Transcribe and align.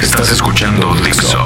Estás 0.00 0.32
escuchando 0.32 0.94
Dixo. 1.04 1.38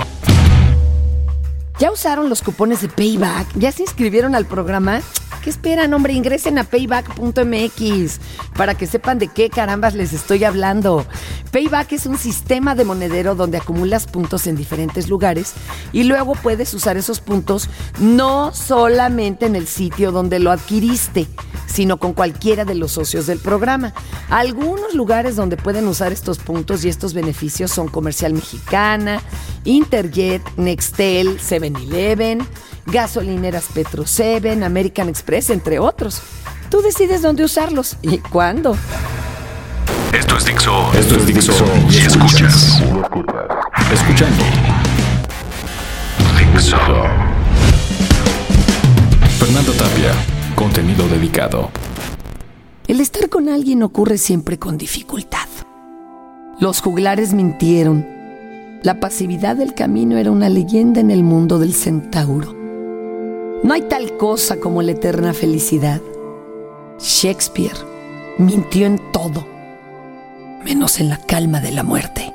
¿Ya 1.81 1.91
usaron 1.91 2.29
los 2.29 2.41
cupones 2.41 2.83
de 2.83 2.89
Payback? 2.89 3.49
¿Ya 3.57 3.73
se 3.73 3.83
inscribieron 3.83 4.37
al 4.37 4.47
programa? 4.47 5.01
¿Qué 5.43 5.51
esperan, 5.51 5.93
hombre? 5.93 6.13
Ingresen 6.13 6.59
a 6.59 6.65
payback.mx 6.65 8.21
para 8.57 8.75
que 8.77 8.87
sepan 8.87 9.19
de 9.19 9.27
qué 9.27 9.51
carambas 9.51 9.95
les 9.95 10.13
estoy 10.13 10.45
hablando. 10.45 11.05
Payback 11.51 11.93
es 11.93 12.07
un 12.07 12.17
sistema 12.17 12.77
de 12.77 12.85
monedero 12.85 13.35
donde 13.35 13.59
acumulas 13.59 14.07
puntos 14.07 14.47
en 14.47 14.55
diferentes 14.55 15.09
lugares 15.09 15.53
y 15.93 16.05
luego 16.05 16.35
puedes 16.35 16.73
usar 16.75 16.97
esos 16.97 17.19
puntos 17.19 17.69
no 17.99 18.55
solamente 18.55 19.47
en 19.47 19.57
el 19.57 19.67
sitio 19.67 20.13
donde 20.13 20.39
lo 20.39 20.53
adquiriste, 20.53 21.27
sino 21.75 21.97
con 21.97 22.13
cualquiera 22.13 22.65
de 22.65 22.77
los 22.77 22.93
socios 22.93 23.27
del 23.27 23.41
programa. 23.41 23.93
Algunos 24.31 24.95
lugares 24.95 25.35
donde 25.35 25.57
pueden 25.57 25.89
usar 25.89 26.13
estos 26.13 26.39
puntos 26.39 26.85
y 26.85 26.89
estos 26.89 27.15
beneficios 27.15 27.73
son 27.73 27.89
Comercial 27.89 28.33
Mexicana, 28.33 29.21
Interjet, 29.65 30.41
Nextel, 30.57 31.41
7-Eleven, 31.41 32.47
gasolineras 32.87 33.65
Petro 33.75 34.05
7, 34.07 34.65
American 34.65 35.09
Express, 35.09 35.51
entre 35.51 35.81
otros. 35.81 36.23
Tú 36.71 36.81
decides 36.81 37.23
dónde 37.23 37.43
usarlos 37.43 37.97
y 38.03 38.19
cuándo. 38.19 38.77
Esto 40.13 40.37
es 40.37 40.45
Dixo. 40.45 40.93
Esto 40.95 41.17
es 41.17 41.27
Dixo. 41.27 41.53
Y 41.91 41.97
escuchas. 41.97 42.81
Escuchando. 43.93 44.45
Dixo. 46.39 46.77
Fernando 49.41 49.73
Tapia. 49.73 50.34
Contenido 50.57 51.09
dedicado. 51.09 51.71
El 52.87 53.01
estar 53.01 53.29
con 53.29 53.49
alguien 53.49 53.83
ocurre 53.83 54.19
siempre 54.19 54.57
con 54.57 54.79
dificultad. 54.79 55.49
Los 56.61 56.81
juglares 56.81 57.35
mintieron. 57.35 58.07
La 58.83 59.01
pasividad 59.01 59.57
del 59.57 59.75
camino 59.75 60.17
era 60.17 60.31
una 60.31 60.49
leyenda 60.49 61.01
en 61.01 61.11
el 61.11 61.25
mundo 61.25 61.59
del 61.59 61.75
centauro. 61.75 62.55
No 63.65 63.75
hay 63.75 63.83
tal 63.83 64.17
cosa 64.17 64.61
como 64.61 64.81
la 64.83 64.93
eterna 64.93 65.33
felicidad. 65.33 66.01
Shakespeare 67.01 67.77
mintió 68.39 68.87
en 68.87 69.01
todo, 69.13 69.47
menos 70.65 71.01
en 71.01 71.09
la 71.09 71.19
calma 71.19 71.61
de 71.61 71.73
la 71.73 71.83
muerte. 71.83 72.33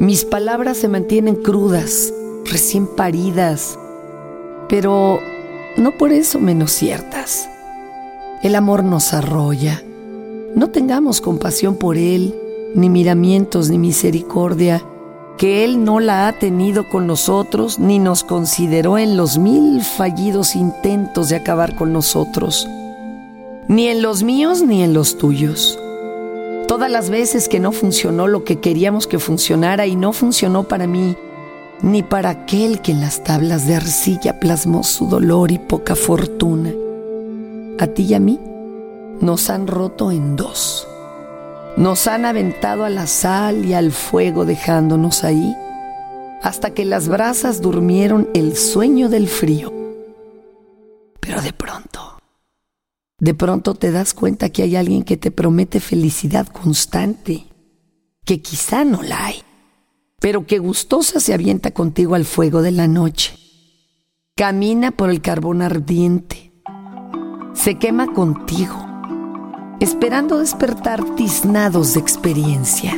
Mis 0.00 0.24
palabras 0.24 0.78
se 0.78 0.88
mantienen 0.88 1.36
crudas, 1.36 2.12
recién 2.44 2.88
paridas, 2.88 3.78
pero 4.68 5.20
no 5.76 5.92
por 5.92 6.12
eso 6.12 6.38
menos 6.38 6.72
ciertas. 6.72 7.48
El 8.42 8.54
amor 8.54 8.84
nos 8.84 9.14
arrolla. 9.14 9.82
No 10.54 10.70
tengamos 10.70 11.20
compasión 11.20 11.76
por 11.76 11.96
él, 11.96 12.34
ni 12.74 12.90
miramientos, 12.90 13.70
ni 13.70 13.78
misericordia, 13.78 14.82
que 15.38 15.64
él 15.64 15.84
no 15.84 16.00
la 16.00 16.28
ha 16.28 16.38
tenido 16.38 16.88
con 16.88 17.06
nosotros, 17.06 17.78
ni 17.78 17.98
nos 17.98 18.22
consideró 18.22 18.98
en 18.98 19.16
los 19.16 19.38
mil 19.38 19.82
fallidos 19.82 20.54
intentos 20.54 21.30
de 21.30 21.36
acabar 21.36 21.74
con 21.74 21.92
nosotros, 21.92 22.68
ni 23.68 23.88
en 23.88 24.02
los 24.02 24.22
míos 24.22 24.62
ni 24.62 24.82
en 24.82 24.92
los 24.92 25.16
tuyos. 25.16 25.78
Todas 26.68 26.90
las 26.90 27.10
veces 27.10 27.48
que 27.48 27.60
no 27.60 27.72
funcionó 27.72 28.28
lo 28.28 28.44
que 28.44 28.60
queríamos 28.60 29.06
que 29.06 29.18
funcionara 29.18 29.86
y 29.86 29.96
no 29.96 30.12
funcionó 30.12 30.64
para 30.64 30.86
mí, 30.86 31.16
ni 31.82 32.04
para 32.04 32.30
aquel 32.30 32.80
que 32.80 32.92
en 32.92 33.00
las 33.00 33.24
tablas 33.24 33.66
de 33.66 33.74
arcilla 33.74 34.38
plasmó 34.38 34.84
su 34.84 35.08
dolor 35.08 35.50
y 35.50 35.58
poca 35.58 35.96
fortuna. 35.96 36.72
A 37.78 37.86
ti 37.88 38.04
y 38.04 38.14
a 38.14 38.20
mí 38.20 38.38
nos 39.20 39.50
han 39.50 39.66
roto 39.66 40.12
en 40.12 40.36
dos. 40.36 40.86
Nos 41.76 42.06
han 42.06 42.24
aventado 42.24 42.84
a 42.84 42.90
la 42.90 43.06
sal 43.06 43.64
y 43.64 43.74
al 43.74 43.90
fuego 43.90 44.44
dejándonos 44.44 45.24
ahí, 45.24 45.56
hasta 46.42 46.74
que 46.74 46.84
las 46.84 47.08
brasas 47.08 47.60
durmieron 47.60 48.28
el 48.34 48.56
sueño 48.56 49.08
del 49.08 49.26
frío. 49.26 49.72
Pero 51.18 51.40
de 51.40 51.52
pronto, 51.52 52.18
de 53.18 53.34
pronto 53.34 53.74
te 53.74 53.90
das 53.90 54.12
cuenta 54.12 54.50
que 54.50 54.62
hay 54.62 54.76
alguien 54.76 55.02
que 55.02 55.16
te 55.16 55.30
promete 55.30 55.80
felicidad 55.80 56.46
constante, 56.46 57.46
que 58.24 58.42
quizá 58.42 58.84
no 58.84 59.02
la 59.02 59.26
hay 59.26 59.42
pero 60.22 60.46
que 60.46 60.60
gustosa 60.60 61.18
se 61.18 61.34
avienta 61.34 61.72
contigo 61.72 62.14
al 62.14 62.24
fuego 62.24 62.62
de 62.62 62.70
la 62.70 62.86
noche. 62.86 63.36
Camina 64.36 64.92
por 64.92 65.10
el 65.10 65.20
carbón 65.20 65.62
ardiente. 65.62 66.52
Se 67.54 67.76
quema 67.76 68.06
contigo, 68.06 68.76
esperando 69.80 70.38
despertar 70.38 71.02
tiznados 71.16 71.94
de 71.94 72.00
experiencia. 72.00 72.96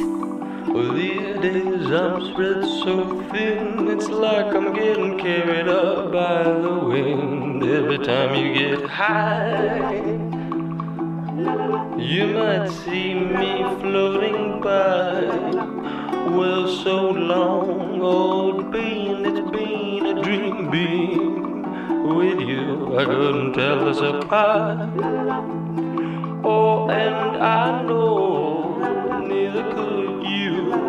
You 11.36 12.26
might 12.28 12.68
see 12.68 13.14
me 13.14 13.64
floating 13.80 14.60
by. 14.60 15.24
Well, 16.30 16.68
so 16.68 17.10
long, 17.10 18.00
old 18.00 18.70
bean, 18.70 19.26
it's 19.26 19.50
been 19.50 20.06
a 20.06 20.22
dream 20.22 20.70
being 20.70 21.62
with 22.16 22.40
you. 22.40 22.96
I 22.98 23.04
couldn't 23.04 23.54
tell 23.54 23.88
us 23.88 24.00
apart. 24.00 24.88
Oh, 26.44 26.88
and 26.88 27.42
I 27.42 27.82
know 27.82 29.20
neither 29.26 29.64
could 29.74 30.22
you. 30.22 30.83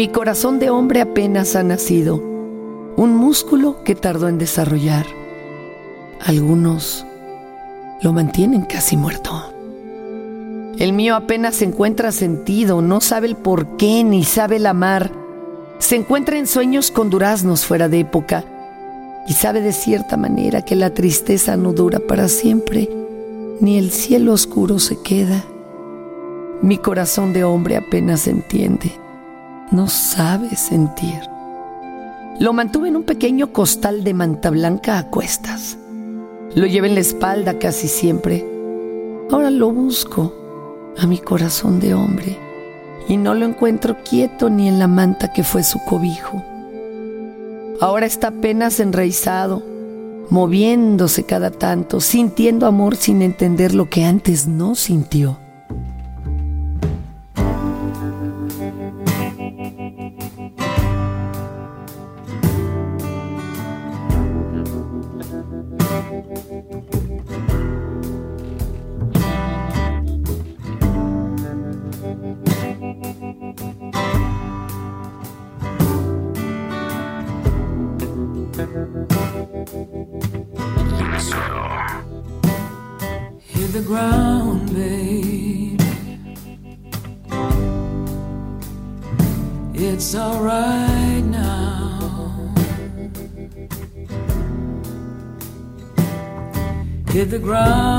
Mi 0.00 0.08
corazón 0.08 0.58
de 0.58 0.70
hombre 0.70 1.02
apenas 1.02 1.54
ha 1.56 1.62
nacido, 1.62 2.16
un 2.96 3.14
músculo 3.14 3.84
que 3.84 3.94
tardó 3.94 4.28
en 4.28 4.38
desarrollar. 4.38 5.04
Algunos 6.24 7.04
lo 8.00 8.14
mantienen 8.14 8.62
casi 8.62 8.96
muerto. 8.96 9.52
El 10.78 10.94
mío 10.94 11.16
apenas 11.16 11.60
encuentra 11.60 12.12
sentido, 12.12 12.80
no 12.80 13.02
sabe 13.02 13.26
el 13.26 13.36
por 13.36 13.76
qué 13.76 14.02
ni 14.02 14.24
sabe 14.24 14.56
el 14.56 14.64
amar. 14.64 15.12
Se 15.80 15.96
encuentra 15.96 16.38
en 16.38 16.46
sueños 16.46 16.90
con 16.90 17.10
duraznos 17.10 17.66
fuera 17.66 17.90
de 17.90 18.00
época 18.00 18.42
y 19.28 19.34
sabe 19.34 19.60
de 19.60 19.74
cierta 19.74 20.16
manera 20.16 20.62
que 20.62 20.76
la 20.76 20.94
tristeza 20.94 21.58
no 21.58 21.74
dura 21.74 21.98
para 21.98 22.28
siempre, 22.28 22.88
ni 23.60 23.76
el 23.76 23.90
cielo 23.90 24.32
oscuro 24.32 24.78
se 24.78 24.98
queda. 25.02 25.44
Mi 26.62 26.78
corazón 26.78 27.34
de 27.34 27.44
hombre 27.44 27.76
apenas 27.76 28.26
entiende, 28.28 28.92
no 29.70 29.88
sabe 29.88 30.56
sentir. 30.56 31.20
Lo 32.38 32.52
mantuve 32.52 32.88
en 32.88 32.96
un 32.96 33.04
pequeño 33.04 33.52
costal 33.52 34.02
de 34.02 34.14
manta 34.14 34.50
blanca 34.50 34.98
a 34.98 35.06
cuestas. 35.08 35.78
Lo 36.54 36.66
llevé 36.66 36.88
en 36.88 36.94
la 36.94 37.00
espalda 37.00 37.58
casi 37.58 37.86
siempre. 37.86 38.46
Ahora 39.30 39.50
lo 39.50 39.70
busco 39.70 40.34
a 40.98 41.06
mi 41.06 41.18
corazón 41.18 41.80
de 41.80 41.94
hombre 41.94 42.36
y 43.08 43.16
no 43.16 43.34
lo 43.34 43.46
encuentro 43.46 43.98
quieto 44.02 44.50
ni 44.50 44.68
en 44.68 44.78
la 44.78 44.88
manta 44.88 45.32
que 45.32 45.44
fue 45.44 45.62
su 45.62 45.78
cobijo. 45.84 46.42
Ahora 47.80 48.06
está 48.06 48.28
apenas 48.28 48.80
enraizado, 48.80 49.62
moviéndose 50.28 51.24
cada 51.24 51.50
tanto, 51.50 52.00
sintiendo 52.00 52.66
amor 52.66 52.96
sin 52.96 53.22
entender 53.22 53.74
lo 53.74 53.88
que 53.88 54.04
antes 54.04 54.46
no 54.46 54.74
sintió. 54.74 55.38
Ground, 97.40 97.89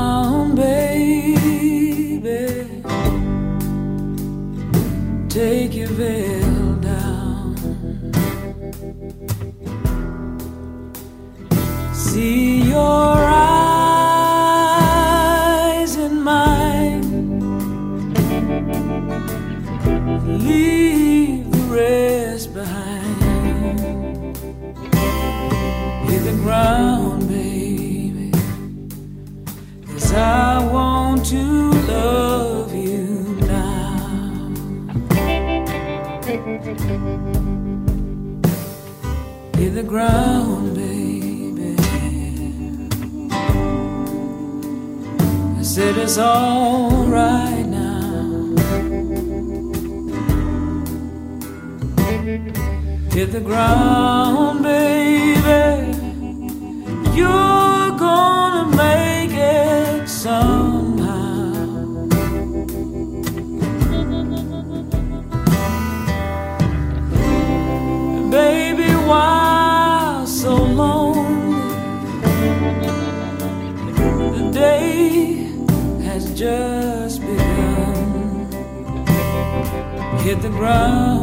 said 45.74 45.96
it's 45.96 46.18
alright 46.18 47.64
now. 47.64 48.20
Hit 53.10 53.32
the 53.32 53.40
ground, 53.40 54.62
baby. 54.62 55.96
You're 57.16 57.51
just 76.42 77.20
begun. 77.20 78.50
Hit 80.24 80.42
the 80.42 80.48
ground, 80.48 81.21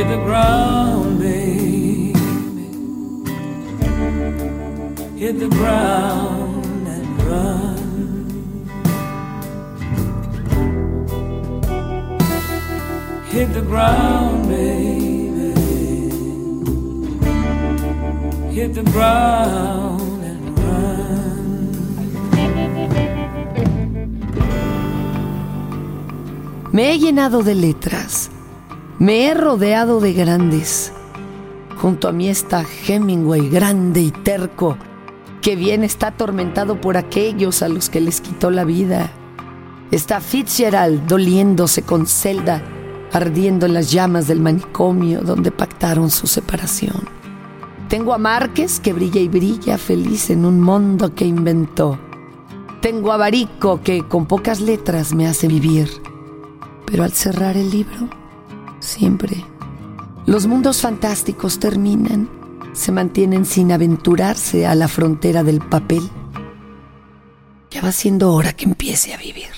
Hit 0.00 0.08
the 0.08 0.24
ground, 0.24 1.18
baby. 1.18 2.14
Hit 5.18 5.38
the 5.38 5.48
ground 5.48 6.86
and 6.88 7.22
run. 7.28 7.76
Hit 13.26 13.52
the 13.52 13.60
ground, 13.60 14.48
baby. 14.48 15.52
Hit 18.54 18.72
the 18.72 18.84
ground 18.84 20.24
and 20.24 20.58
run. 20.58 21.10
Me 26.72 26.84
he 26.84 26.98
llenado 26.98 27.42
de 27.42 27.54
letras, 27.54 28.29
me 29.00 29.24
he 29.24 29.34
rodeado 29.34 29.98
de 29.98 30.12
grandes. 30.12 30.92
Junto 31.78 32.06
a 32.06 32.12
mí 32.12 32.28
está 32.28 32.66
Hemingway, 32.86 33.48
grande 33.48 34.02
y 34.02 34.10
terco, 34.10 34.76
que 35.40 35.56
bien 35.56 35.84
está 35.84 36.08
atormentado 36.08 36.82
por 36.82 36.98
aquellos 36.98 37.62
a 37.62 37.70
los 37.70 37.88
que 37.88 38.02
les 38.02 38.20
quitó 38.20 38.50
la 38.50 38.64
vida. 38.64 39.10
Está 39.90 40.20
Fitzgerald 40.20 41.06
doliéndose 41.06 41.80
con 41.80 42.06
Zelda, 42.06 42.62
ardiendo 43.10 43.64
en 43.64 43.72
las 43.72 43.90
llamas 43.90 44.28
del 44.28 44.40
manicomio 44.40 45.22
donde 45.22 45.50
pactaron 45.50 46.10
su 46.10 46.26
separación. 46.26 47.08
Tengo 47.88 48.12
a 48.12 48.18
Márquez 48.18 48.80
que 48.80 48.92
brilla 48.92 49.22
y 49.22 49.28
brilla 49.28 49.78
feliz 49.78 50.28
en 50.28 50.44
un 50.44 50.60
mundo 50.60 51.14
que 51.14 51.24
inventó. 51.24 51.98
Tengo 52.82 53.12
a 53.12 53.16
Barico 53.16 53.80
que 53.80 54.06
con 54.06 54.26
pocas 54.26 54.60
letras 54.60 55.14
me 55.14 55.26
hace 55.26 55.48
vivir. 55.48 55.88
Pero 56.84 57.02
al 57.02 57.12
cerrar 57.12 57.56
el 57.56 57.70
libro, 57.70 58.19
siempre 58.80 59.44
los 60.26 60.46
mundos 60.46 60.80
fantásticos 60.80 61.58
terminan, 61.58 62.28
se 62.72 62.92
mantienen 62.92 63.44
sin 63.44 63.72
aventurarse 63.72 64.66
a 64.66 64.74
la 64.74 64.86
frontera 64.86 65.42
del 65.42 65.60
papel. 65.60 66.08
Ya 67.70 67.82
va 67.82 67.90
siendo 67.90 68.32
hora 68.32 68.52
que 68.52 68.66
empiece 68.66 69.14
a 69.14 69.16
vivir. 69.16 69.48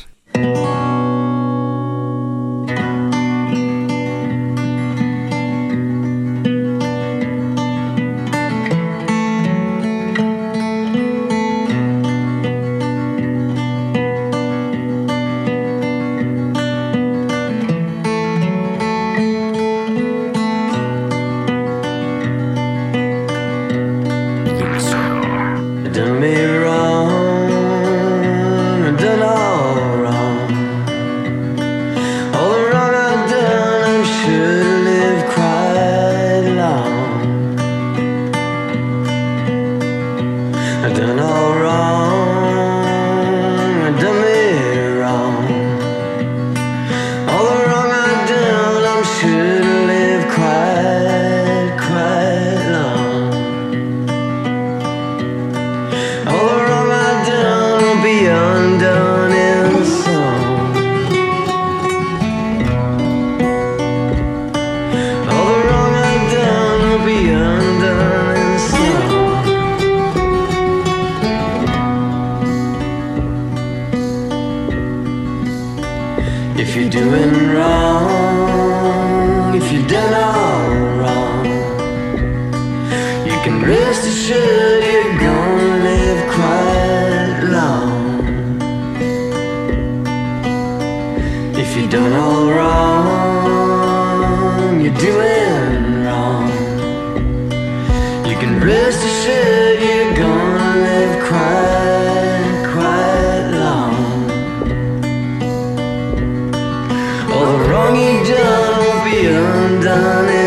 long 107.92 108.00
you 108.00 108.24
done 108.24 108.78
will 108.78 109.04
be 109.04 109.26
undone. 109.26 110.41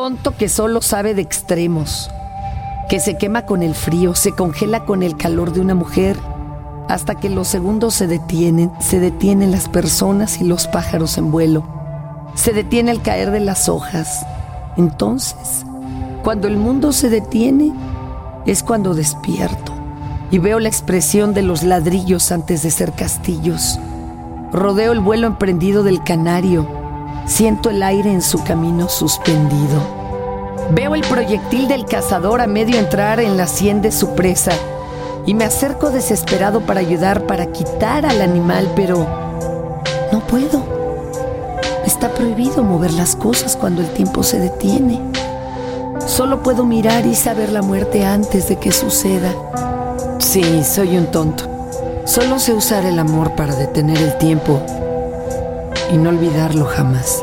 Tonto 0.00 0.34
que 0.34 0.48
solo 0.48 0.80
sabe 0.80 1.12
de 1.12 1.20
extremos, 1.20 2.10
que 2.88 3.00
se 3.00 3.18
quema 3.18 3.44
con 3.44 3.62
el 3.62 3.74
frío, 3.74 4.14
se 4.14 4.32
congela 4.32 4.86
con 4.86 5.02
el 5.02 5.14
calor 5.14 5.52
de 5.52 5.60
una 5.60 5.74
mujer, 5.74 6.16
hasta 6.88 7.16
que 7.16 7.28
los 7.28 7.48
segundos 7.48 7.96
se 7.96 8.06
detienen, 8.06 8.72
se 8.80 8.98
detienen 8.98 9.50
las 9.50 9.68
personas 9.68 10.40
y 10.40 10.44
los 10.44 10.68
pájaros 10.68 11.18
en 11.18 11.30
vuelo, 11.30 11.64
se 12.34 12.54
detiene 12.54 12.92
el 12.92 13.02
caer 13.02 13.30
de 13.30 13.40
las 13.40 13.68
hojas. 13.68 14.24
Entonces, 14.78 15.66
cuando 16.24 16.48
el 16.48 16.56
mundo 16.56 16.92
se 16.92 17.10
detiene, 17.10 17.70
es 18.46 18.62
cuando 18.62 18.94
despierto 18.94 19.74
y 20.30 20.38
veo 20.38 20.60
la 20.60 20.70
expresión 20.70 21.34
de 21.34 21.42
los 21.42 21.62
ladrillos 21.62 22.32
antes 22.32 22.62
de 22.62 22.70
ser 22.70 22.92
castillos. 22.92 23.78
Rodeo 24.50 24.92
el 24.92 25.00
vuelo 25.00 25.26
emprendido 25.26 25.82
del 25.82 26.02
canario. 26.02 26.79
Siento 27.26 27.70
el 27.70 27.82
aire 27.82 28.10
en 28.10 28.22
su 28.22 28.42
camino 28.42 28.88
suspendido. 28.88 29.80
Veo 30.72 30.94
el 30.94 31.02
proyectil 31.02 31.68
del 31.68 31.84
cazador 31.84 32.40
a 32.40 32.46
medio 32.46 32.78
entrar 32.78 33.20
en 33.20 33.36
la 33.36 33.46
sien 33.46 33.82
de 33.82 33.92
su 33.92 34.14
presa 34.14 34.52
y 35.26 35.34
me 35.34 35.44
acerco 35.44 35.90
desesperado 35.90 36.60
para 36.60 36.80
ayudar 36.80 37.26
para 37.26 37.46
quitar 37.46 38.06
al 38.06 38.20
animal, 38.22 38.70
pero 38.74 39.06
no 40.12 40.20
puedo. 40.20 40.62
Está 41.84 42.10
prohibido 42.10 42.62
mover 42.62 42.92
las 42.92 43.16
cosas 43.16 43.56
cuando 43.56 43.82
el 43.82 43.88
tiempo 43.90 44.22
se 44.22 44.38
detiene. 44.38 45.00
Solo 46.06 46.42
puedo 46.42 46.64
mirar 46.64 47.06
y 47.06 47.14
saber 47.14 47.50
la 47.50 47.62
muerte 47.62 48.04
antes 48.04 48.48
de 48.48 48.56
que 48.56 48.72
suceda. 48.72 49.32
Sí, 50.18 50.62
soy 50.64 50.96
un 50.96 51.06
tonto. 51.06 51.44
Solo 52.04 52.38
sé 52.38 52.52
usar 52.52 52.84
el 52.84 52.98
amor 52.98 53.34
para 53.34 53.54
detener 53.54 53.98
el 53.98 54.18
tiempo 54.18 54.60
y 55.92 55.96
no 55.96 56.10
olvidarlo 56.10 56.64
jamás. 56.66 57.22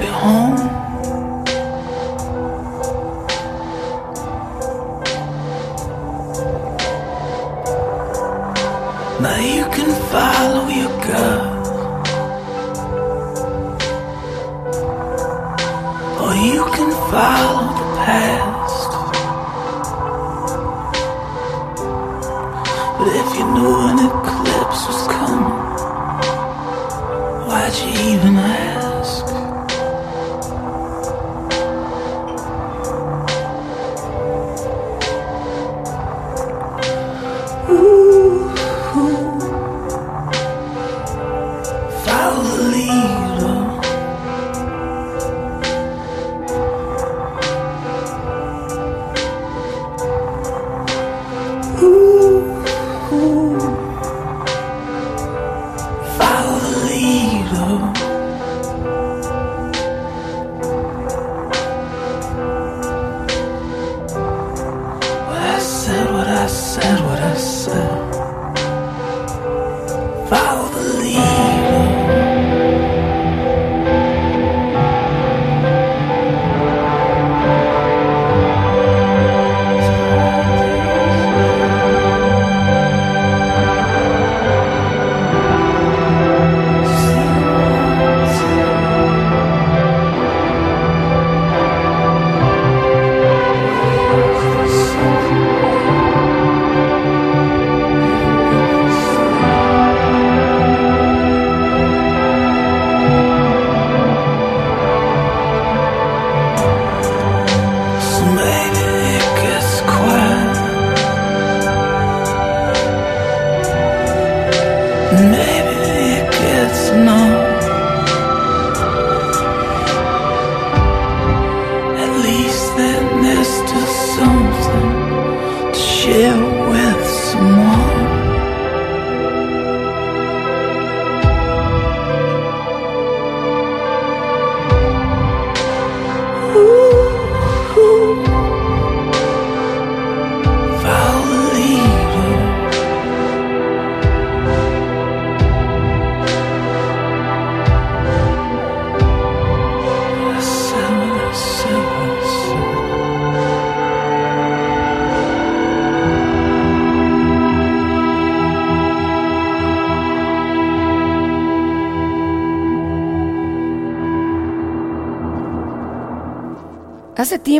Happy 0.00 0.06
home. 0.06 0.67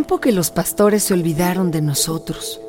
tiempo 0.08 0.22
que 0.22 0.32
los 0.32 0.50
pastores 0.50 1.02
se 1.02 1.12
olvidaron 1.12 1.70
de 1.70 1.82
nosotros. 1.82 2.62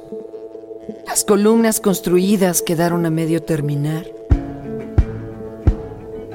Las 1.07 1.23
columnas 1.23 1.79
construidas 1.79 2.61
quedaron 2.61 3.05
a 3.05 3.09
medio 3.09 3.41
terminar. 3.41 4.05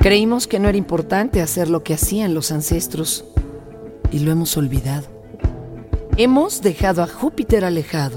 Creímos 0.00 0.46
que 0.46 0.58
no 0.58 0.70
era 0.70 0.78
importante 0.78 1.42
hacer 1.42 1.68
lo 1.68 1.84
que 1.84 1.92
hacían 1.92 2.32
los 2.32 2.50
ancestros 2.52 3.26
y 4.12 4.20
lo 4.20 4.32
hemos 4.32 4.56
olvidado. 4.56 5.06
Hemos 6.16 6.62
dejado 6.62 7.02
a 7.02 7.06
Júpiter 7.06 7.66
alejado. 7.66 8.16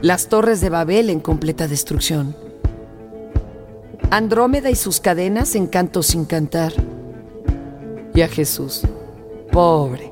Las 0.00 0.28
torres 0.28 0.60
de 0.60 0.68
Babel 0.68 1.10
en 1.10 1.18
completa 1.18 1.66
destrucción. 1.66 2.36
Andrómeda 4.12 4.70
y 4.70 4.76
sus 4.76 5.00
cadenas 5.00 5.56
en 5.56 5.66
canto 5.66 6.04
sin 6.04 6.24
cantar. 6.24 6.72
Y 8.14 8.20
a 8.20 8.28
Jesús, 8.28 8.82
pobre, 9.50 10.11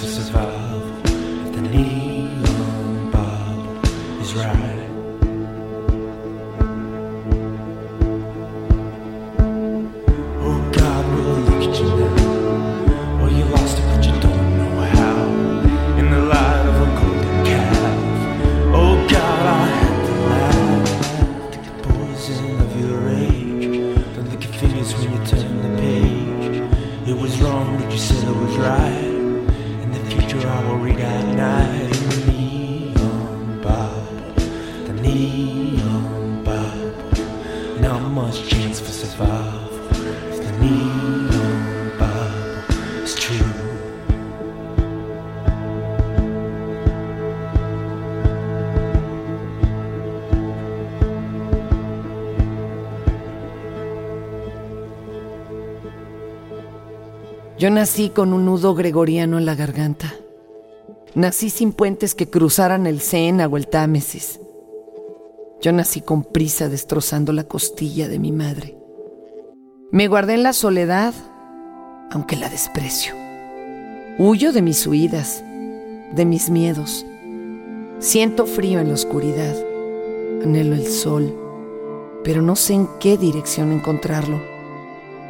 to 0.00 0.06
survive. 0.06 0.49
Nací 57.70 58.08
con 58.10 58.32
un 58.32 58.46
nudo 58.46 58.74
gregoriano 58.74 59.38
en 59.38 59.46
la 59.46 59.54
garganta. 59.54 60.12
Nací 61.14 61.50
sin 61.50 61.72
puentes 61.72 62.16
que 62.16 62.28
cruzaran 62.28 62.84
el 62.88 63.00
Sena 63.00 63.46
o 63.46 63.56
el 63.56 63.68
Támesis. 63.68 64.40
Yo 65.62 65.70
nací 65.70 66.00
con 66.00 66.24
prisa 66.24 66.68
destrozando 66.68 67.32
la 67.32 67.44
costilla 67.44 68.08
de 68.08 68.18
mi 68.18 68.32
madre. 68.32 68.76
Me 69.92 70.08
guardé 70.08 70.34
en 70.34 70.42
la 70.42 70.52
soledad, 70.52 71.14
aunque 72.10 72.34
la 72.34 72.48
desprecio. 72.48 73.14
Huyo 74.18 74.50
de 74.52 74.62
mis 74.62 74.84
huidas, 74.84 75.44
de 76.12 76.24
mis 76.24 76.50
miedos. 76.50 77.06
Siento 78.00 78.46
frío 78.46 78.80
en 78.80 78.88
la 78.88 78.94
oscuridad. 78.94 79.54
Anhelo 80.42 80.74
el 80.74 80.88
sol, 80.88 81.32
pero 82.24 82.42
no 82.42 82.56
sé 82.56 82.74
en 82.74 82.88
qué 82.98 83.16
dirección 83.16 83.70
encontrarlo. 83.70 84.42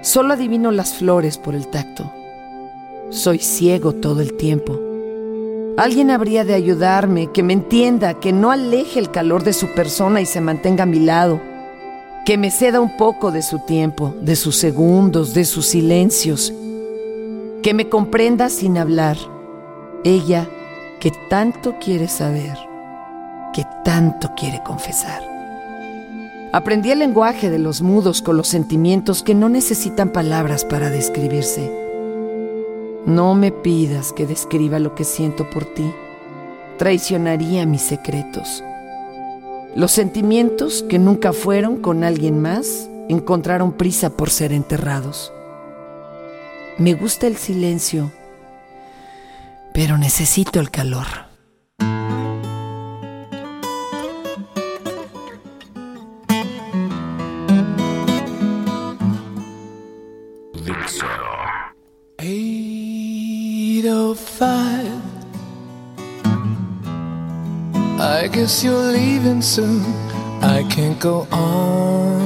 Solo 0.00 0.32
adivino 0.32 0.70
las 0.70 0.94
flores 0.94 1.36
por 1.36 1.54
el 1.54 1.66
tacto 1.66 2.10
soy 3.10 3.40
ciego 3.40 3.92
todo 3.92 4.20
el 4.20 4.34
tiempo. 4.34 4.78
Alguien 5.76 6.12
habría 6.12 6.44
de 6.44 6.54
ayudarme, 6.54 7.26
que 7.32 7.42
me 7.42 7.54
entienda, 7.54 8.14
que 8.14 8.32
no 8.32 8.52
aleje 8.52 9.00
el 9.00 9.10
calor 9.10 9.42
de 9.42 9.52
su 9.52 9.66
persona 9.74 10.20
y 10.20 10.26
se 10.26 10.40
mantenga 10.40 10.84
a 10.84 10.86
mi 10.86 11.00
lado, 11.00 11.40
que 12.24 12.38
me 12.38 12.52
ceda 12.52 12.80
un 12.80 12.96
poco 12.96 13.32
de 13.32 13.42
su 13.42 13.58
tiempo, 13.66 14.14
de 14.20 14.36
sus 14.36 14.56
segundos, 14.56 15.34
de 15.34 15.44
sus 15.44 15.66
silencios, 15.66 16.52
que 17.64 17.74
me 17.74 17.88
comprenda 17.88 18.48
sin 18.48 18.78
hablar. 18.78 19.16
Ella 20.04 20.48
que 21.00 21.10
tanto 21.28 21.74
quiere 21.80 22.06
saber, 22.06 22.56
que 23.52 23.64
tanto 23.84 24.30
quiere 24.36 24.62
confesar. 24.64 25.20
Aprendí 26.52 26.92
el 26.92 27.00
lenguaje 27.00 27.50
de 27.50 27.58
los 27.58 27.82
mudos 27.82 28.22
con 28.22 28.36
los 28.36 28.46
sentimientos 28.46 29.24
que 29.24 29.34
no 29.34 29.48
necesitan 29.48 30.10
palabras 30.10 30.64
para 30.64 30.90
describirse. 30.90 31.89
No 33.06 33.34
me 33.34 33.50
pidas 33.50 34.12
que 34.12 34.26
describa 34.26 34.78
lo 34.78 34.94
que 34.94 35.04
siento 35.04 35.48
por 35.48 35.64
ti. 35.64 35.90
Traicionaría 36.78 37.64
mis 37.64 37.82
secretos. 37.82 38.62
Los 39.74 39.92
sentimientos 39.92 40.82
que 40.82 40.98
nunca 40.98 41.32
fueron 41.32 41.80
con 41.80 42.04
alguien 42.04 42.40
más 42.40 42.90
encontraron 43.08 43.72
prisa 43.72 44.10
por 44.10 44.30
ser 44.30 44.52
enterrados. 44.52 45.32
Me 46.76 46.94
gusta 46.94 47.26
el 47.26 47.36
silencio, 47.36 48.10
pero 49.72 49.96
necesito 49.96 50.60
el 50.60 50.70
calor. 50.70 51.29
Guess 68.40 68.64
you're 68.64 68.92
leaving 68.92 69.42
soon. 69.42 69.84
I 70.40 70.64
can't 70.70 70.98
go 70.98 71.26
on. 71.30 72.16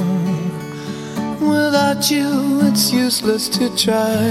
Without 1.41 2.09
you, 2.09 2.61
it's 2.61 2.93
useless 2.93 3.49
to 3.49 3.65
try. 3.75 4.23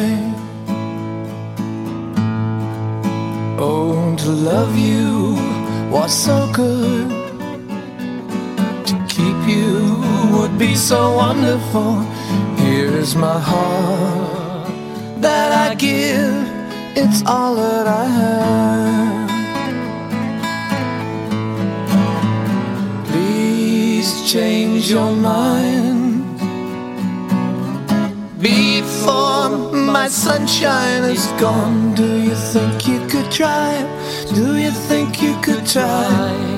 Oh, 3.58 4.16
to 4.16 4.30
love 4.30 4.78
you 4.78 5.36
was 5.90 6.12
so 6.26 6.50
good. 6.54 7.10
To 8.88 8.94
keep 9.14 9.38
you 9.56 9.74
would 10.34 10.58
be 10.58 10.74
so 10.74 11.16
wonderful. 11.16 12.00
Here's 12.64 13.14
my 13.14 13.38
heart 13.38 14.72
that 15.20 15.50
I 15.66 15.74
give, 15.74 16.48
it's 16.96 17.22
all 17.26 17.56
that 17.56 17.86
I 17.86 18.04
have. 18.06 19.03
Change 24.24 24.90
your 24.90 25.12
mind 25.12 26.38
before 28.40 29.50
my 29.72 30.08
sunshine 30.08 31.04
is 31.04 31.26
gone. 31.38 31.94
Do 31.94 32.20
you 32.22 32.34
think 32.34 32.88
you 32.88 33.06
could 33.06 33.30
try? 33.30 33.72
Do 34.34 34.56
you 34.56 34.70
think 34.70 35.22
you 35.22 35.36
could 35.42 35.66
try? 35.66 36.08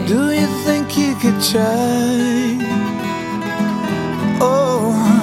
Do 0.06 0.32
you 0.32 0.46
think 0.64 0.96
you 0.96 1.14
could 1.16 1.40
try? 1.42 2.56
Oh. 4.40 5.16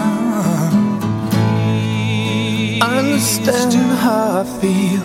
understand 2.82 3.74
how 4.00 4.42
I 4.42 4.46
feel 4.60 5.04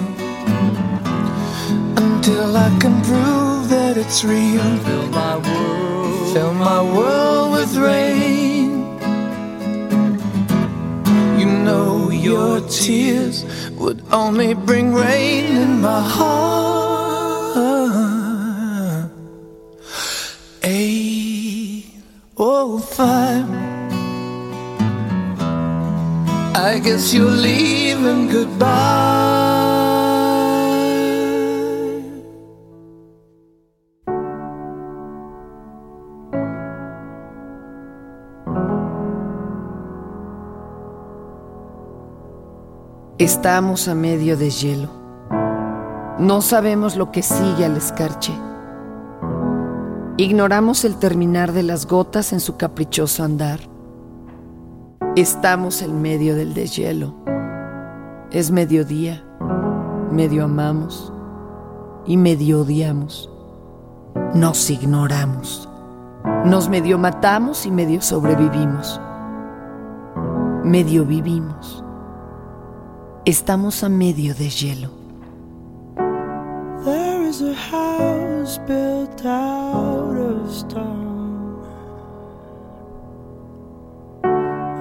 until 2.03 2.57
I 2.57 2.71
can 2.81 3.01
prove 3.03 3.69
that 3.69 3.97
it's 3.97 4.25
real. 4.25 4.63
Fill 4.85 5.07
my 5.09 5.37
world, 5.37 5.98
fill 6.39 6.55
my 6.55 6.83
world 6.97 7.47
with 7.57 7.73
rain. 7.77 8.69
You 11.41 11.47
know 11.67 12.11
your 12.11 12.61
tears 12.81 13.37
would 13.81 14.01
only 14.13 14.55
bring 14.55 14.87
rain 14.95 15.45
in 15.65 15.81
my 15.81 16.03
heart. 16.17 17.59
Eight 20.63 21.87
oh 22.37 22.79
five. 22.97 23.49
I 26.69 26.73
guess 26.85 27.13
you're 27.15 27.39
leaving 27.49 28.29
goodbye. 28.29 29.18
Estamos 43.19 43.89
a 43.89 43.97
medio 43.97 44.37
de 44.37 44.49
hielo. 44.49 44.91
No 46.21 46.41
sabemos 46.41 46.95
lo 46.95 47.11
que 47.11 47.25
sigue 47.25 47.65
al 47.65 47.77
escarche. 47.77 48.33
Ignoramos 50.17 50.85
el 50.85 51.01
terminar 51.01 51.51
de 51.51 51.65
las 51.65 51.89
gotas 51.89 52.33
en 52.33 52.39
su 52.39 52.57
caprichoso 52.57 53.25
andar. 53.25 53.59
Estamos 55.17 55.83
en 55.83 56.01
medio 56.01 56.37
del 56.37 56.55
deshielo. 56.55 57.17
Es 58.31 58.53
mediodía, 58.53 59.25
medio 60.13 60.45
amamos 60.45 61.13
y 62.07 62.17
medio 62.17 62.61
odiamos. 62.61 63.29
Nos 64.33 64.71
ignoramos. 64.71 65.69
Nos 66.45 66.69
medio 66.69 66.99
matamos 66.99 67.67
y 67.67 67.73
medio 67.73 68.01
sobrevivimos. 68.01 69.01
Medio 70.63 71.05
vivimos. 71.05 71.83
Estamos 73.29 73.85
a 73.85 73.91
medio 73.91 74.35
de 74.35 74.49
hielo. 74.49 74.89
There 76.83 77.29
is 77.29 77.43
a 77.43 77.53
house 77.53 78.57
built 78.67 79.23
out 79.27 80.17
of 80.17 80.51
stone. 80.51 81.61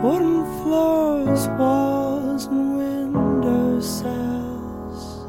Wooden 0.02 0.46
floors, 0.64 1.50
walls, 1.60 2.46
and 2.46 2.78
window 2.78 3.82
sills. 3.82 5.26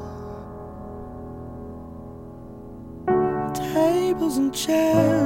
Tables 3.52 4.37
and 4.37 4.54
chairs 4.54 5.17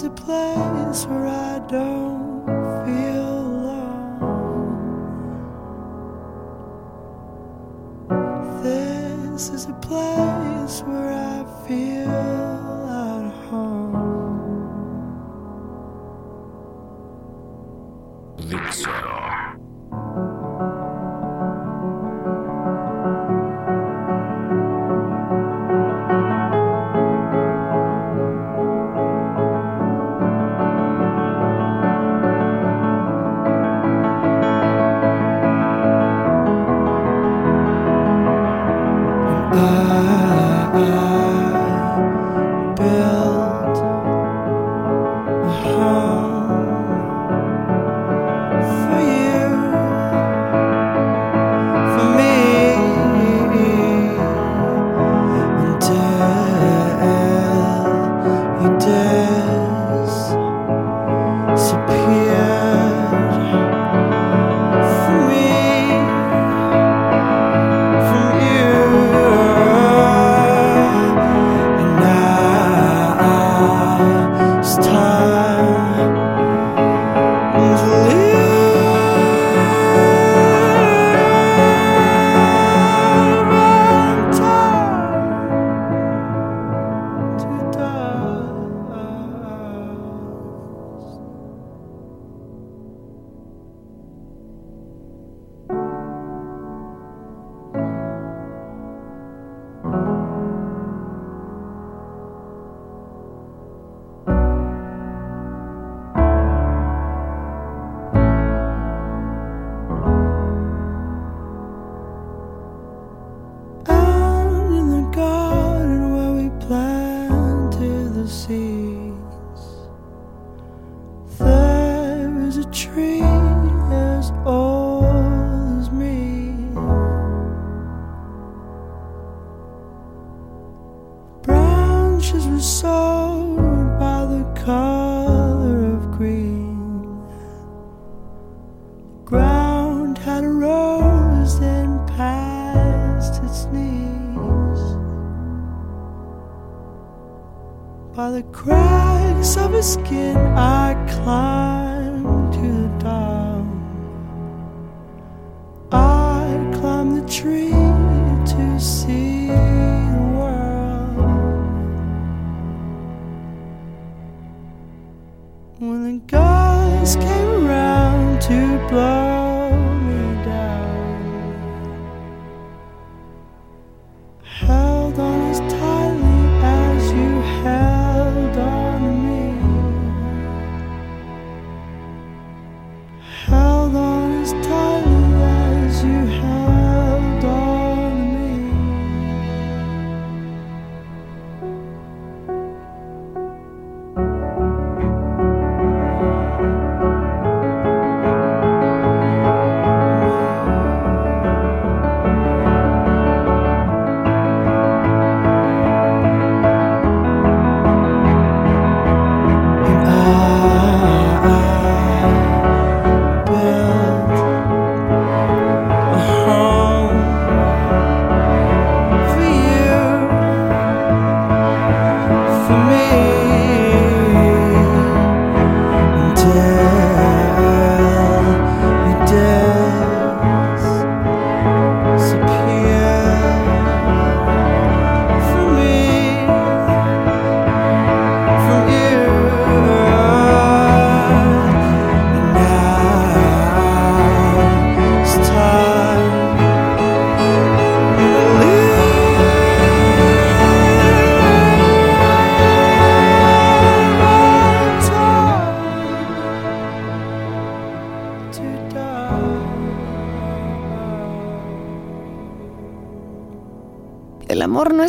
is 0.00 0.06
a 0.06 0.10
place 0.10 1.04
where 1.06 1.26
I 1.26 1.58
don't 1.68 2.46
feel 2.86 3.40
alone. 3.50 4.22
This 8.62 9.50
is 9.50 9.66
a 9.66 9.74
place 9.74 10.29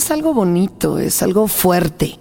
es 0.02 0.10
algo 0.10 0.34
bonito, 0.34 0.98
es 0.98 1.22
algo 1.22 1.48
fuerte. 1.48 2.18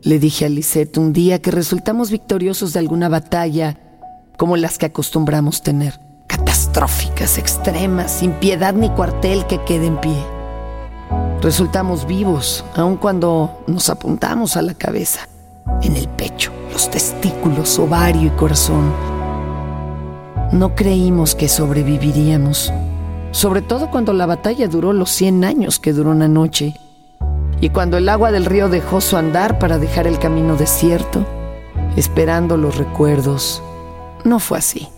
Le 0.00 0.18
dije 0.18 0.46
a 0.46 0.48
Lisette 0.48 0.96
un 0.96 1.12
día 1.12 1.42
que 1.42 1.50
resultamos 1.50 2.10
victoriosos 2.10 2.72
de 2.72 2.78
alguna 2.78 3.10
batalla 3.10 3.78
como 4.38 4.56
las 4.56 4.78
que 4.78 4.86
acostumbramos 4.86 5.62
tener. 5.62 6.00
Catastróficas, 6.26 7.36
extremas, 7.36 8.12
sin 8.12 8.32
piedad 8.32 8.72
ni 8.72 8.88
cuartel 8.88 9.46
que 9.46 9.62
quede 9.64 9.88
en 9.88 10.00
pie. 10.00 10.16
Resultamos 11.42 12.06
vivos, 12.06 12.64
aun 12.74 12.96
cuando 12.96 13.62
nos 13.66 13.90
apuntamos 13.90 14.56
a 14.56 14.62
la 14.62 14.72
cabeza, 14.72 15.28
en 15.82 15.96
el 15.96 16.08
pecho, 16.08 16.50
los 16.72 16.90
testículos, 16.90 17.78
ovario 17.78 18.28
y 18.28 18.36
corazón. 18.36 18.90
No 20.52 20.74
creímos 20.74 21.34
que 21.34 21.50
sobreviviríamos, 21.50 22.72
sobre 23.32 23.60
todo 23.60 23.90
cuando 23.90 24.14
la 24.14 24.24
batalla 24.24 24.66
duró 24.66 24.94
los 24.94 25.10
100 25.10 25.44
años 25.44 25.78
que 25.78 25.92
duró 25.92 26.12
una 26.12 26.26
noche 26.28 26.74
y 27.60 27.70
cuando 27.70 27.96
el 27.96 28.08
agua 28.08 28.30
del 28.30 28.44
río 28.44 28.68
dejó 28.68 29.00
su 29.00 29.16
andar 29.16 29.58
para 29.58 29.78
dejar 29.78 30.06
el 30.06 30.18
camino 30.18 30.56
desierto, 30.56 31.26
esperando 31.96 32.56
los 32.56 32.76
recuerdos. 32.76 33.62
No 34.24 34.38
fue 34.38 34.58
así. 34.58 34.88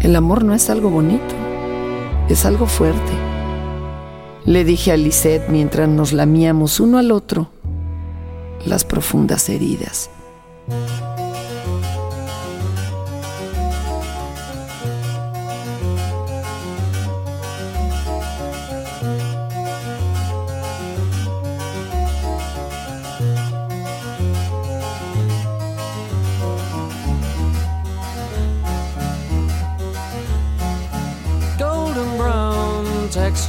El 0.00 0.16
amor 0.16 0.44
no 0.44 0.54
es 0.54 0.70
algo 0.70 0.90
bonito, 0.90 1.34
es 2.28 2.44
algo 2.44 2.66
fuerte. 2.66 3.12
Le 4.44 4.64
dije 4.64 4.92
a 4.92 4.96
Lisette 4.96 5.48
mientras 5.48 5.88
nos 5.88 6.12
lamíamos 6.12 6.80
uno 6.80 6.98
al 6.98 7.10
otro 7.12 7.48
las 8.66 8.84
profundas 8.84 9.48
heridas. 9.48 10.10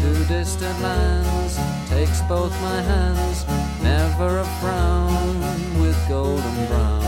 to 0.00 0.24
distant 0.26 0.80
lands 0.80 1.58
takes 1.88 2.20
both 2.22 2.52
my 2.62 2.80
hands 2.82 3.44
never 3.82 4.38
a 4.38 4.44
frown 4.60 5.40
with 5.80 5.96
golden 6.08 6.66
brown 6.66 7.07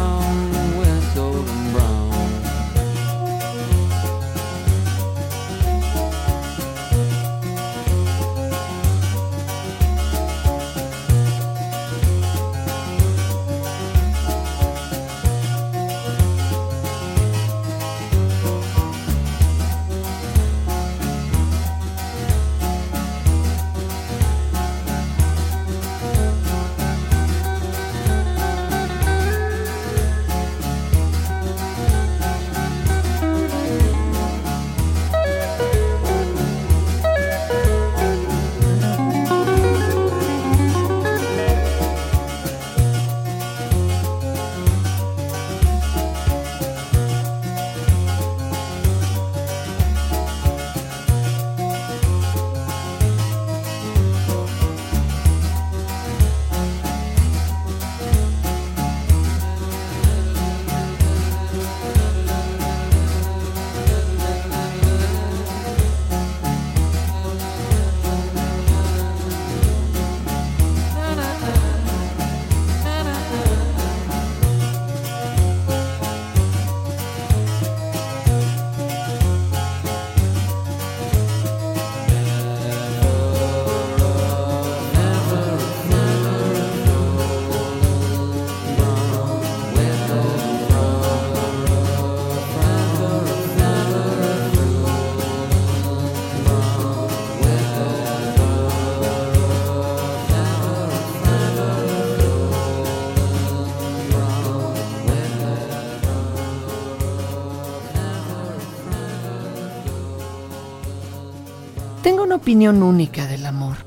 opinión 112.41 112.81
única 112.81 113.27
del 113.27 113.45
amor, 113.45 113.77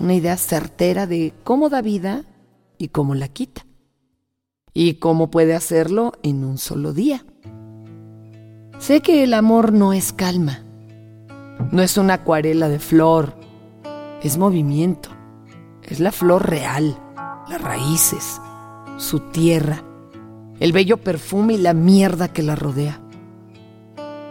una 0.00 0.14
idea 0.14 0.36
certera 0.36 1.06
de 1.06 1.32
cómo 1.44 1.68
da 1.68 1.82
vida 1.82 2.24
y 2.76 2.88
cómo 2.88 3.14
la 3.14 3.28
quita, 3.28 3.64
y 4.74 4.94
cómo 4.94 5.30
puede 5.30 5.54
hacerlo 5.54 6.12
en 6.24 6.42
un 6.42 6.58
solo 6.58 6.92
día. 6.92 7.24
Sé 8.80 9.02
que 9.02 9.22
el 9.22 9.32
amor 9.32 9.72
no 9.72 9.92
es 9.92 10.12
calma, 10.12 10.64
no 11.70 11.80
es 11.80 11.96
una 11.96 12.14
acuarela 12.14 12.68
de 12.68 12.80
flor, 12.80 13.36
es 14.20 14.36
movimiento, 14.36 15.10
es 15.84 16.00
la 16.00 16.10
flor 16.10 16.50
real, 16.50 16.98
las 17.48 17.62
raíces, 17.62 18.40
su 18.96 19.20
tierra, 19.30 19.84
el 20.58 20.72
bello 20.72 20.96
perfume 20.96 21.54
y 21.54 21.58
la 21.58 21.72
mierda 21.72 22.32
que 22.32 22.42
la 22.42 22.56
rodea. 22.56 23.00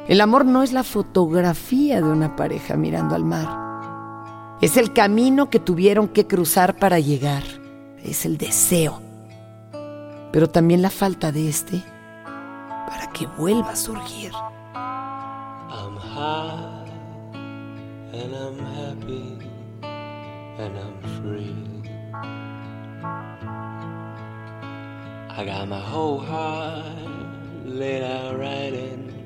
El 0.08 0.20
amor 0.20 0.46
no 0.46 0.64
es 0.64 0.74
la 0.74 0.84
fotografía 0.84 2.02
de 2.02 2.10
una 2.10 2.36
pareja 2.36 2.76
mirando 2.76 3.16
al 3.16 3.24
mar. 3.24 4.58
Es 4.60 4.76
el 4.78 4.94
camino 4.94 5.50
que 5.50 5.60
tuvieron 5.60 6.08
que 6.08 6.28
cruzar 6.28 6.78
para 6.78 7.00
llegar. 7.00 7.44
Es 8.04 8.26
el 8.26 8.38
deseo. 8.38 9.00
Pero 10.32 10.50
también 10.50 10.82
la 10.82 10.90
falta 10.90 11.32
de 11.32 11.50
este 11.50 11.84
para 12.88 13.08
que 13.14 13.28
vuelva 13.38 13.72
a 13.72 13.76
surgir. 13.76 14.32
I'm 14.74 15.96
high 15.98 16.90
and 18.14 18.34
I'm 18.36 18.60
happy 18.60 19.38
and 20.58 20.78
I'm 20.78 21.00
free. 21.22 21.56
I 25.30 25.46
got 25.46 25.68
my 25.68 25.80
whole 25.80 26.20
heart 26.20 26.86
laid 27.66 28.04
out 28.04 28.38
right 28.38 28.74
in 28.74 29.21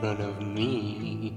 front 0.00 0.20
of 0.20 0.40
me. 0.40 1.34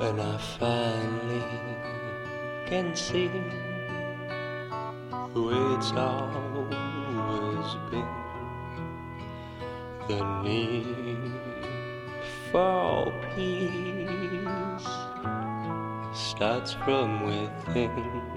And 0.00 0.20
I 0.20 0.38
finally 0.58 1.44
can 2.66 2.96
see 2.96 3.30
who 5.34 5.74
it's 5.74 5.92
always 5.92 7.68
been. 7.90 8.08
The 10.08 10.42
need 10.42 11.32
for 12.50 13.12
peace 13.34 14.88
starts 16.14 16.72
from 16.72 17.24
within. 17.24 18.31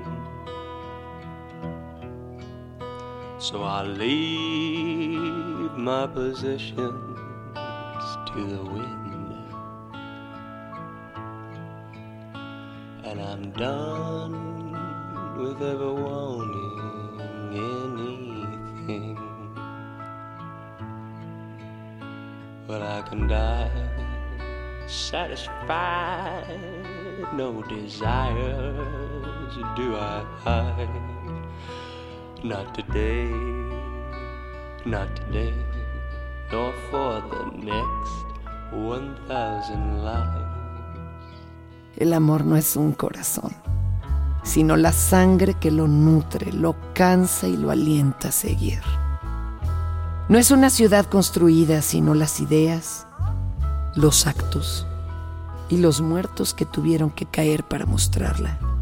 So 3.37 3.63
I 3.63 3.83
leave 3.83 5.71
my 5.77 6.07
possessions 6.07 7.17
to 7.53 8.47
the 8.47 8.63
wind. 8.63 9.53
And 13.03 13.21
I'm 13.21 13.51
done 13.51 14.71
with 15.37 15.61
ever 15.61 15.93
wanting 15.93 17.53
anything. 18.87 19.17
But 22.67 22.81
I 22.81 23.01
can 23.01 23.27
die 23.27 23.69
satisfied, 24.87 26.47
no 27.33 27.61
desires 27.63 29.55
do 29.75 29.95
I 29.95 30.23
hide. 30.43 31.14
Not 32.45 32.75
today, 32.75 33.25
not 34.85 35.07
today, 35.15 35.51
nor 36.51 36.73
for 36.91 37.23
the 37.31 37.43
next 37.57 38.71
1000 38.71 40.03
lives. 40.03 40.45
El 41.97 42.13
amor 42.13 42.45
no 42.45 42.55
es 42.55 42.75
un 42.75 42.91
corazón, 42.91 43.51
sino 44.43 44.77
la 44.77 44.91
sangre 44.91 45.55
que 45.55 45.71
lo 45.71 45.87
nutre, 45.87 46.53
lo 46.53 46.75
cansa 46.93 47.47
y 47.47 47.57
lo 47.57 47.71
alienta 47.71 48.27
a 48.27 48.31
seguir. 48.31 48.83
No 50.29 50.37
es 50.37 50.51
una 50.51 50.69
ciudad 50.69 51.07
construida, 51.07 51.81
sino 51.81 52.13
las 52.13 52.39
ideas, 52.39 53.07
los 53.95 54.27
actos 54.27 54.85
y 55.67 55.77
los 55.77 55.99
muertos 55.99 56.53
que 56.53 56.65
tuvieron 56.65 57.09
que 57.09 57.25
caer 57.25 57.63
para 57.63 57.87
mostrarla. 57.87 58.74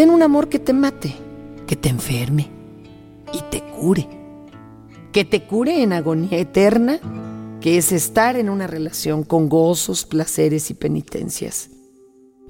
Ten 0.00 0.08
un 0.08 0.22
amor 0.22 0.48
que 0.48 0.58
te 0.58 0.72
mate, 0.72 1.14
que 1.66 1.76
te 1.76 1.90
enferme 1.90 2.48
y 3.34 3.42
te 3.50 3.60
cure. 3.60 4.08
Que 5.12 5.26
te 5.26 5.42
cure 5.42 5.82
en 5.82 5.92
agonía 5.92 6.38
eterna, 6.38 6.98
que 7.60 7.76
es 7.76 7.92
estar 7.92 8.36
en 8.36 8.48
una 8.48 8.66
relación 8.66 9.24
con 9.24 9.50
gozos, 9.50 10.06
placeres 10.06 10.70
y 10.70 10.74
penitencias. 10.74 11.68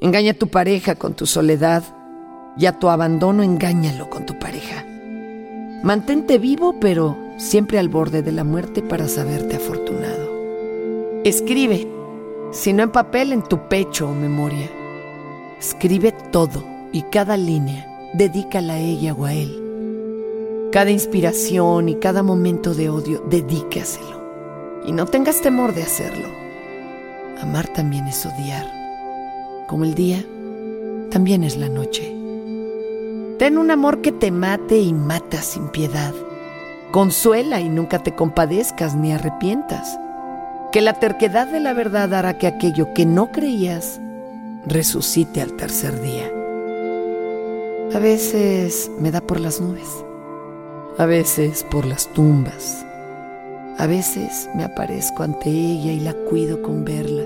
Engaña 0.01 0.31
a 0.31 0.39
tu 0.39 0.47
pareja 0.47 0.95
con 0.95 1.15
tu 1.15 1.27
soledad 1.27 1.83
y 2.57 2.67
a 2.67 2.79
tu 2.79 2.89
abandono 2.89 3.43
engáñalo 3.43 4.09
con 4.09 4.27
tu 4.27 4.39
pareja. 4.39 4.87
Mantente 5.83 6.39
vivo, 6.39 6.77
pero 6.79 7.19
siempre 7.37 7.81
al 7.81 7.89
borde 7.89 8.23
de 8.23 8.31
la 8.31 8.45
muerte 8.45 8.81
para 8.81 9.09
saberte 9.09 9.57
afortunado. 9.57 10.31
Escribe, 11.25 11.89
si 12.53 12.73
no 12.73 12.85
en 12.85 12.93
papel, 12.93 13.33
en 13.33 13.43
tu 13.43 13.67
pecho 13.69 14.09
o 14.09 14.15
memoria. 14.15 14.71
Escribe 15.59 16.13
todo 16.31 16.79
y 16.93 17.03
cada 17.03 17.37
línea, 17.37 17.87
dedícala 18.15 18.75
a 18.75 18.79
ella 18.79 19.15
o 19.15 19.25
a 19.25 19.35
él. 19.35 20.69
Cada 20.73 20.91
inspiración 20.91 21.89
y 21.89 21.97
cada 21.97 22.23
momento 22.23 22.75
de 22.75 22.91
odio, 22.91 23.25
dedícaselo. 23.29 24.21
Y 24.87 24.93
no 24.93 25.07
tengas 25.07 25.41
temor 25.41 25.75
de 25.75 25.83
hacerlo. 25.83 26.29
Amar 27.41 27.69
también 27.69 28.07
es 28.07 28.25
odiar. 28.27 28.67
Como 29.67 29.85
el 29.85 29.95
día, 29.95 30.25
también 31.11 31.45
es 31.45 31.57
la 31.57 31.69
noche. 31.69 32.15
Ten 33.39 33.59
un 33.59 33.71
amor 33.71 34.01
que 34.01 34.13
te 34.13 34.31
mate 34.31 34.79
y 34.79 34.93
mata 34.93 35.43
sin 35.43 35.69
piedad. 35.69 36.13
Consuela 36.91 37.61
y 37.61 37.69
nunca 37.69 38.03
te 38.03 38.15
compadezcas 38.15 38.95
ni 38.95 39.13
arrepientas. 39.13 39.99
Que 40.73 40.81
la 40.81 40.95
terquedad 40.95 41.47
de 41.49 41.61
la 41.61 41.73
verdad 41.73 42.15
hará 42.15 42.39
que 42.39 42.47
aquello 42.47 42.93
que 42.95 43.07
no 43.07 43.33
creías 43.33 44.01
resucite 44.67 45.41
al 45.41 45.55
tercer 45.55 46.01
día. 46.01 46.31
A 47.93 47.99
veces 47.99 48.89
me 49.01 49.11
da 49.11 49.21
por 49.21 49.41
las 49.41 49.61
nubes, 49.61 49.89
a 50.97 51.07
veces 51.07 51.65
por 51.65 51.85
las 51.85 52.07
tumbas, 52.13 52.87
a 53.79 53.87
veces 53.89 54.49
me 54.55 54.63
aparezco 54.63 55.25
ante 55.25 55.51
ella 55.51 55.91
y 55.91 55.99
la 55.99 56.15
cuido 56.15 56.63
con 56.63 56.85
verla, 56.85 57.25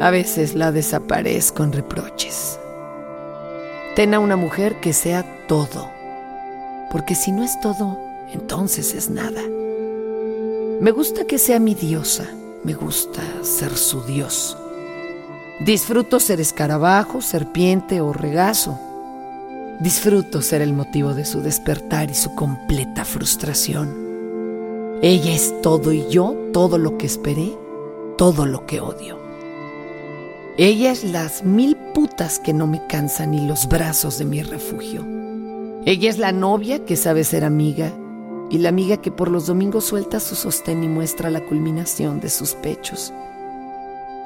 a 0.00 0.10
veces 0.10 0.54
la 0.54 0.72
desaparezco 0.72 1.64
en 1.64 1.72
reproches. 1.74 2.58
Ten 3.94 4.14
a 4.14 4.20
una 4.20 4.36
mujer 4.36 4.80
que 4.80 4.94
sea 4.94 5.22
todo, 5.46 5.90
porque 6.90 7.14
si 7.14 7.30
no 7.30 7.44
es 7.44 7.60
todo, 7.60 7.98
entonces 8.32 8.94
es 8.94 9.10
nada. 9.10 9.42
Me 10.80 10.92
gusta 10.92 11.26
que 11.26 11.36
sea 11.36 11.60
mi 11.60 11.74
diosa, 11.74 12.24
me 12.64 12.72
gusta 12.72 13.20
ser 13.42 13.76
su 13.76 14.02
dios. 14.02 14.56
Disfruto 15.60 16.20
ser 16.20 16.40
escarabajo, 16.40 17.20
serpiente 17.20 18.00
o 18.00 18.14
regazo. 18.14 18.80
Disfruto 19.80 20.42
ser 20.42 20.62
el 20.62 20.72
motivo 20.72 21.14
de 21.14 21.24
su 21.24 21.40
despertar 21.42 22.10
y 22.10 22.14
su 22.14 22.34
completa 22.34 23.04
frustración. 23.04 24.06
Ella 25.02 25.34
es 25.34 25.54
todo 25.62 25.92
y 25.92 26.08
yo 26.08 26.34
todo 26.52 26.78
lo 26.78 26.96
que 26.96 27.06
esperé, 27.06 27.52
todo 28.16 28.46
lo 28.46 28.66
que 28.66 28.80
odio. 28.80 29.18
Ella 30.56 30.90
es 30.90 31.04
las 31.04 31.44
mil 31.44 31.76
putas 31.94 32.38
que 32.38 32.54
no 32.54 32.66
me 32.66 32.86
cansan 32.86 33.34
y 33.34 33.46
los 33.46 33.68
brazos 33.68 34.18
de 34.18 34.24
mi 34.24 34.42
refugio. 34.42 35.04
Ella 35.84 36.08
es 36.08 36.18
la 36.18 36.32
novia 36.32 36.84
que 36.84 36.96
sabe 36.96 37.24
ser 37.24 37.44
amiga 37.44 37.92
y 38.48 38.58
la 38.58 38.70
amiga 38.70 38.96
que 38.96 39.10
por 39.10 39.30
los 39.30 39.46
domingos 39.46 39.84
suelta 39.84 40.20
su 40.20 40.34
sostén 40.34 40.82
y 40.82 40.88
muestra 40.88 41.30
la 41.30 41.44
culminación 41.44 42.20
de 42.20 42.30
sus 42.30 42.54
pechos 42.54 43.12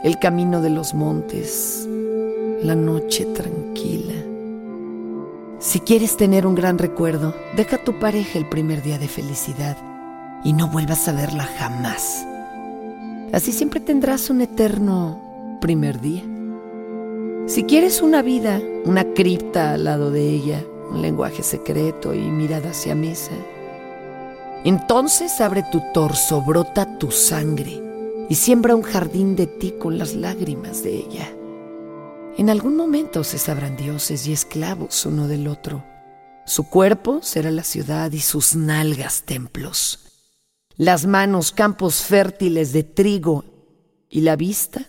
el 0.02 0.18
camino 0.18 0.62
de 0.62 0.70
los 0.70 0.94
montes, 0.94 1.86
la 2.62 2.74
noche 2.74 3.26
tranquila. 3.26 4.29
Si 5.60 5.80
quieres 5.80 6.16
tener 6.16 6.46
un 6.46 6.54
gran 6.54 6.78
recuerdo, 6.78 7.34
deja 7.54 7.76
a 7.76 7.84
tu 7.84 7.98
pareja 7.98 8.38
el 8.38 8.48
primer 8.48 8.82
día 8.82 8.98
de 8.98 9.08
felicidad 9.08 9.76
y 10.42 10.54
no 10.54 10.68
vuelvas 10.68 11.06
a 11.06 11.12
verla 11.12 11.44
jamás. 11.44 12.26
Así 13.34 13.52
siempre 13.52 13.78
tendrás 13.78 14.30
un 14.30 14.40
eterno 14.40 15.58
primer 15.60 16.00
día. 16.00 16.22
Si 17.46 17.64
quieres 17.64 18.00
una 18.00 18.22
vida, 18.22 18.58
una 18.86 19.04
cripta 19.12 19.74
al 19.74 19.84
lado 19.84 20.10
de 20.10 20.30
ella, 20.30 20.64
un 20.90 21.02
lenguaje 21.02 21.42
secreto 21.42 22.14
y 22.14 22.20
mirada 22.20 22.70
hacia 22.70 22.94
mesa, 22.94 23.32
entonces 24.64 25.42
abre 25.42 25.62
tu 25.70 25.82
torso, 25.92 26.40
brota 26.40 26.96
tu 26.96 27.10
sangre 27.10 27.82
y 28.30 28.34
siembra 28.34 28.74
un 28.74 28.82
jardín 28.82 29.36
de 29.36 29.46
ti 29.46 29.74
con 29.78 29.98
las 29.98 30.14
lágrimas 30.14 30.82
de 30.82 30.96
ella. 30.96 31.28
En 32.40 32.48
algún 32.48 32.74
momento 32.74 33.22
se 33.22 33.36
sabrán 33.36 33.76
dioses 33.76 34.26
y 34.26 34.32
esclavos 34.32 35.04
uno 35.04 35.28
del 35.28 35.46
otro. 35.46 35.84
Su 36.46 36.70
cuerpo 36.70 37.20
será 37.20 37.50
la 37.50 37.64
ciudad 37.64 38.10
y 38.12 38.20
sus 38.20 38.56
nalgas 38.56 39.24
templos. 39.24 40.06
Las 40.78 41.04
manos 41.04 41.52
campos 41.52 42.02
fértiles 42.02 42.72
de 42.72 42.82
trigo 42.82 43.44
y 44.08 44.22
la 44.22 44.36
vista 44.36 44.88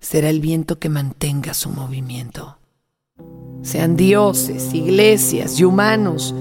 será 0.00 0.28
el 0.28 0.40
viento 0.40 0.80
que 0.80 0.88
mantenga 0.88 1.54
su 1.54 1.70
movimiento. 1.70 2.58
Sean 3.62 3.94
dioses, 3.94 4.74
iglesias 4.74 5.60
y 5.60 5.64
humanos 5.64 6.34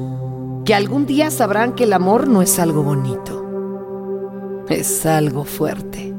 que 0.66 0.74
algún 0.74 1.06
día 1.06 1.30
sabrán 1.30 1.76
que 1.76 1.84
el 1.84 1.94
amor 1.94 2.28
no 2.28 2.42
es 2.42 2.58
algo 2.58 2.82
bonito 2.82 3.44
es 4.70 5.06
algo 5.06 5.44
fuerte. 5.44 6.15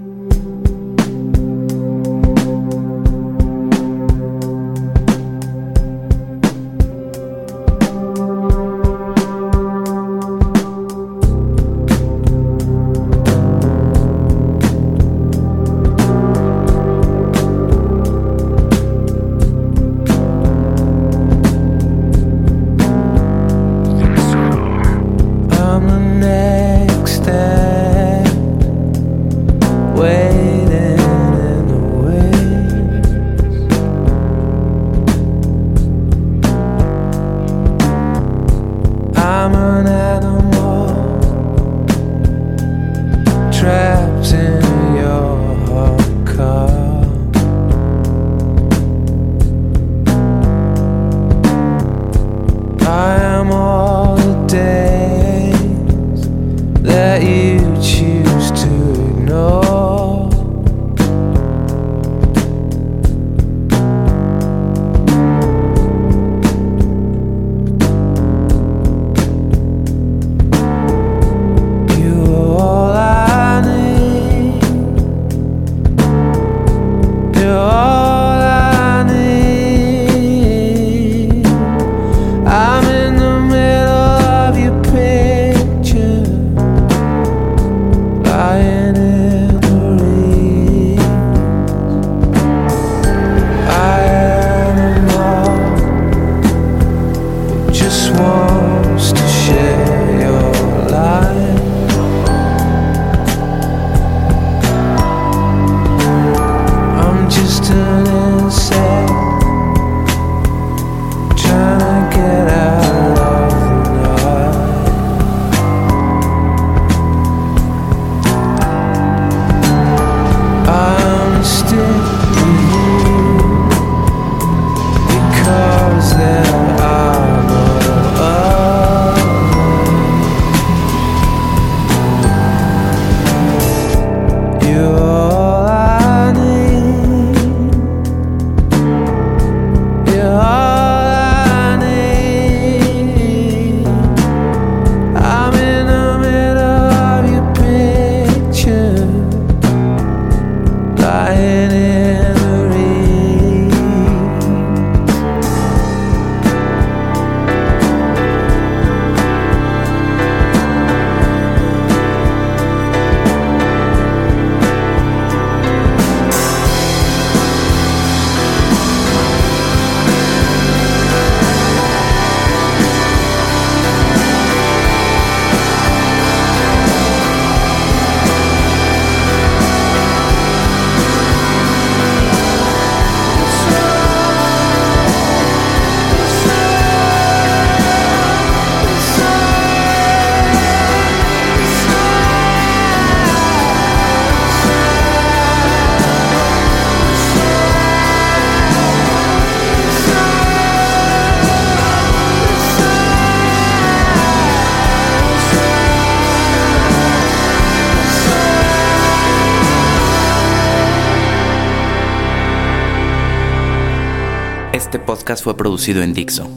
Fue 215.46 215.56
producido 215.56 216.02
en 216.02 216.12
Dixo. 216.12 216.50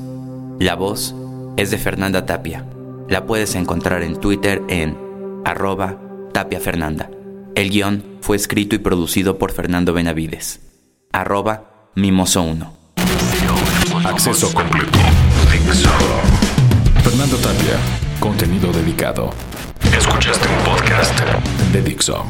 La 0.60 0.74
voz 0.74 1.14
es 1.58 1.70
de 1.70 1.78
Fernanda 1.78 2.26
Tapia. 2.26 2.66
La 3.08 3.28
puedes 3.28 3.54
encontrar 3.54 4.02
en 4.02 4.20
Twitter 4.20 4.64
en 4.68 4.98
arroba 5.46 6.00
Tapia 6.34 6.60
Fernanda. 6.60 7.08
El 7.54 7.70
guion 7.70 8.04
fue 8.22 8.36
escrito 8.36 8.74
y 8.74 8.80
producido 8.80 9.38
por 9.38 9.52
Fernando 9.52 9.94
Benavides. 9.94 10.62
Arroba 11.12 11.92
Mimoso1. 11.96 12.68
Acceso 14.06 14.52
completo. 14.56 14.98
Fernando 17.04 17.38
Tapia. 17.38 17.78
Contenido 18.20 18.72
dedicado. 18.74 19.30
Escuchaste 19.96 20.48
un 20.48 20.64
podcast 20.64 21.14
De 21.72 21.84
Dixo. 21.84 22.26